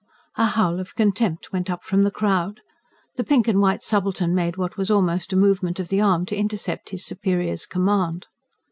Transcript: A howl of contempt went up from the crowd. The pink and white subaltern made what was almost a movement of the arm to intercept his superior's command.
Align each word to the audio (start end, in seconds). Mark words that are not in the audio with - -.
A 0.35 0.45
howl 0.47 0.79
of 0.79 0.95
contempt 0.95 1.53
went 1.53 1.69
up 1.69 1.83
from 1.83 2.01
the 2.01 2.09
crowd. 2.09 2.61
The 3.17 3.23
pink 3.23 3.47
and 3.47 3.61
white 3.61 3.83
subaltern 3.83 4.33
made 4.33 4.57
what 4.57 4.75
was 4.75 4.89
almost 4.89 5.31
a 5.31 5.35
movement 5.35 5.79
of 5.79 5.89
the 5.89 6.01
arm 6.01 6.25
to 6.25 6.35
intercept 6.35 6.89
his 6.89 7.05
superior's 7.05 7.67
command. 7.67 8.25